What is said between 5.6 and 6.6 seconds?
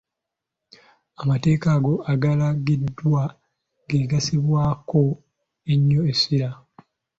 ennyo essira.